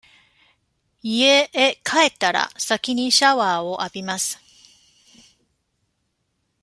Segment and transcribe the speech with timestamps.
[1.03, 4.39] 家へ帰ったら、先にシャワーを浴びます。